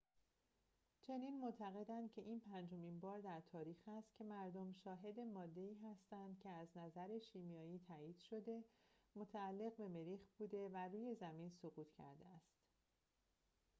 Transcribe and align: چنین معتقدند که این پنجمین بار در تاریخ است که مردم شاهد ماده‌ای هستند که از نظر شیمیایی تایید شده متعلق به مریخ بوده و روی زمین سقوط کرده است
چنین 1.01 1.39
معتقدند 1.41 2.11
که 2.11 2.21
این 2.21 2.39
پنجمین 2.39 2.99
بار 2.99 3.19
در 3.21 3.41
تاریخ 3.51 3.77
است 3.87 4.15
که 4.17 4.23
مردم 4.23 4.73
شاهد 4.73 5.19
ماده‌ای 5.19 5.73
هستند 5.75 6.39
که 6.39 6.49
از 6.49 6.67
نظر 6.77 7.19
شیمیایی 7.19 7.79
تایید 7.87 8.17
شده 8.19 8.63
متعلق 9.15 9.75
به 9.77 9.87
مریخ 9.87 10.21
بوده 10.37 10.57
و 10.73 10.77
روی 10.87 11.15
زمین 11.15 11.49
سقوط 11.49 11.91
کرده 11.97 12.25
است 12.27 12.57